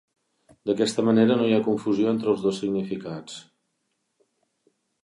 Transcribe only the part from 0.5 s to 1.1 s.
D'aquesta